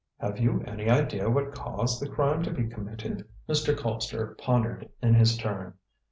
[0.17, 3.77] Have you any idea what caused the crime to be committed?" Mr.
[3.77, 5.75] Colpster pondered in his turn.